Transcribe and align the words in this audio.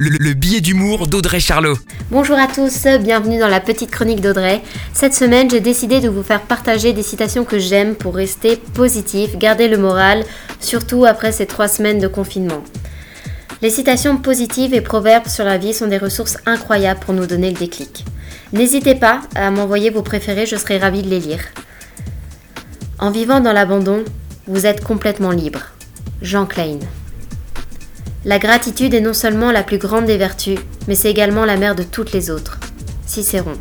le, 0.00 0.10
le 0.10 0.32
billet 0.32 0.60
d'humour 0.60 1.08
d'Audrey 1.08 1.40
Charlot. 1.40 1.76
Bonjour 2.12 2.38
à 2.38 2.46
tous, 2.46 2.86
bienvenue 3.00 3.38
dans 3.38 3.48
la 3.48 3.58
petite 3.58 3.90
chronique 3.90 4.20
d'Audrey. 4.20 4.62
Cette 4.92 5.14
semaine, 5.14 5.50
j'ai 5.50 5.60
décidé 5.60 6.00
de 6.00 6.08
vous 6.08 6.22
faire 6.22 6.42
partager 6.42 6.92
des 6.92 7.02
citations 7.02 7.44
que 7.44 7.58
j'aime 7.58 7.96
pour 7.96 8.14
rester 8.14 8.56
positif, 8.74 9.36
garder 9.36 9.66
le 9.66 9.76
moral, 9.76 10.24
surtout 10.60 11.04
après 11.04 11.32
ces 11.32 11.46
trois 11.46 11.66
semaines 11.66 11.98
de 11.98 12.06
confinement. 12.06 12.62
Les 13.60 13.70
citations 13.70 14.18
positives 14.18 14.72
et 14.72 14.80
proverbes 14.80 15.26
sur 15.26 15.44
la 15.44 15.58
vie 15.58 15.74
sont 15.74 15.88
des 15.88 15.98
ressources 15.98 16.38
incroyables 16.46 17.00
pour 17.00 17.12
nous 17.12 17.26
donner 17.26 17.50
le 17.50 17.58
déclic. 17.58 18.04
N'hésitez 18.52 18.94
pas 18.94 19.22
à 19.34 19.50
m'envoyer 19.50 19.90
vos 19.90 20.02
préférés, 20.02 20.46
je 20.46 20.54
serai 20.54 20.78
ravie 20.78 21.02
de 21.02 21.10
les 21.10 21.18
lire. 21.18 21.40
En 23.00 23.10
vivant 23.10 23.40
dans 23.40 23.52
l'abandon, 23.52 24.04
vous 24.46 24.64
êtes 24.64 24.84
complètement 24.84 25.32
libre. 25.32 25.60
Jean 26.22 26.46
Klein. 26.46 26.78
La 28.28 28.38
gratitude 28.38 28.92
est 28.92 29.00
non 29.00 29.14
seulement 29.14 29.52
la 29.52 29.62
plus 29.62 29.78
grande 29.78 30.04
des 30.04 30.18
vertus, 30.18 30.58
mais 30.86 30.94
c'est 30.94 31.10
également 31.10 31.46
la 31.46 31.56
mère 31.56 31.74
de 31.74 31.82
toutes 31.82 32.12
les 32.12 32.28
autres. 32.28 32.60
Cicéron. 33.06 33.54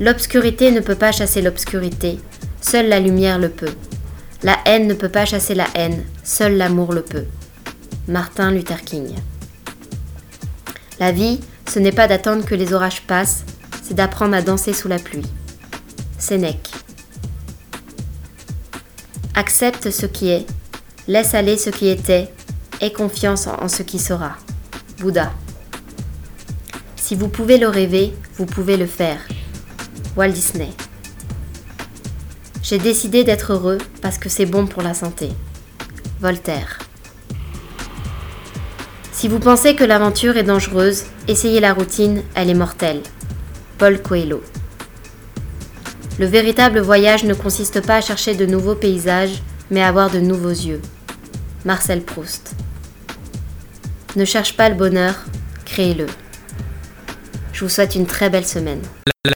L'obscurité 0.00 0.70
ne 0.70 0.80
peut 0.80 0.96
pas 0.96 1.12
chasser 1.12 1.40
l'obscurité, 1.40 2.20
seule 2.60 2.90
la 2.90 3.00
lumière 3.00 3.38
le 3.38 3.48
peut. 3.48 3.72
La 4.42 4.58
haine 4.66 4.86
ne 4.86 4.92
peut 4.92 5.08
pas 5.08 5.24
chasser 5.24 5.54
la 5.54 5.66
haine, 5.74 6.04
seul 6.22 6.58
l'amour 6.58 6.92
le 6.92 7.00
peut. 7.00 7.24
Martin 8.06 8.50
Luther 8.50 8.82
King. 8.82 9.14
La 11.00 11.10
vie, 11.10 11.40
ce 11.72 11.78
n'est 11.78 11.90
pas 11.90 12.08
d'attendre 12.08 12.44
que 12.44 12.54
les 12.54 12.74
orages 12.74 13.00
passent, 13.00 13.46
c'est 13.82 13.94
d'apprendre 13.94 14.36
à 14.36 14.42
danser 14.42 14.74
sous 14.74 14.88
la 14.88 14.98
pluie. 14.98 15.24
Sénèque. 16.18 16.68
Accepte 19.34 19.90
ce 19.90 20.04
qui 20.04 20.28
est, 20.28 20.44
laisse 21.08 21.32
aller 21.32 21.56
ce 21.56 21.70
qui 21.70 21.88
était, 21.88 22.28
Aie 22.82 22.92
confiance 22.92 23.46
en 23.46 23.68
ce 23.68 23.84
qui 23.84 24.00
sera. 24.00 24.32
Bouddha. 24.98 25.30
Si 26.96 27.14
vous 27.14 27.28
pouvez 27.28 27.56
le 27.56 27.68
rêver, 27.68 28.12
vous 28.36 28.44
pouvez 28.44 28.76
le 28.76 28.86
faire. 28.86 29.20
Walt 30.16 30.32
Disney. 30.32 30.70
J'ai 32.60 32.78
décidé 32.78 33.22
d'être 33.22 33.52
heureux 33.52 33.78
parce 34.00 34.18
que 34.18 34.28
c'est 34.28 34.46
bon 34.46 34.66
pour 34.66 34.82
la 34.82 34.94
santé. 34.94 35.28
Voltaire. 36.18 36.80
Si 39.12 39.28
vous 39.28 39.38
pensez 39.38 39.76
que 39.76 39.84
l'aventure 39.84 40.36
est 40.36 40.42
dangereuse, 40.42 41.04
essayez 41.28 41.60
la 41.60 41.74
routine, 41.74 42.24
elle 42.34 42.50
est 42.50 42.54
mortelle. 42.54 43.02
Paul 43.78 44.02
Coelho. 44.02 44.42
Le 46.18 46.26
véritable 46.26 46.80
voyage 46.80 47.22
ne 47.22 47.34
consiste 47.34 47.80
pas 47.86 47.98
à 47.98 48.00
chercher 48.00 48.34
de 48.34 48.44
nouveaux 48.44 48.74
paysages, 48.74 49.40
mais 49.70 49.84
à 49.84 49.86
avoir 49.86 50.10
de 50.10 50.18
nouveaux 50.18 50.48
yeux. 50.48 50.82
Marcel 51.64 52.02
Proust. 52.02 52.56
Ne 54.14 54.24
cherche 54.26 54.56
pas 54.56 54.68
le 54.68 54.74
bonheur, 54.74 55.14
créez-le. 55.64 56.06
Je 57.52 57.64
vous 57.64 57.70
souhaite 57.70 57.94
une 57.94 58.06
très 58.06 58.28
belle 58.28 58.44
semaine. 58.44 58.80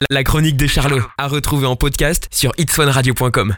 La, 0.09 0.23
chronique 0.23 0.57
de 0.57 0.67
Charlot, 0.67 1.01
à 1.17 1.27
retrouver 1.27 1.65
en 1.65 1.75
podcast 1.75 2.27
sur 2.31 2.51
itswanradio.com. 2.57 3.55